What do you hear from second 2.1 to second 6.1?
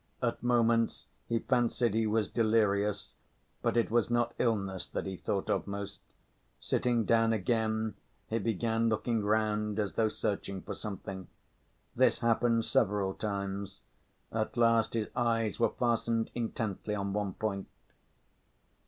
delirious, but it was not illness that he thought of most.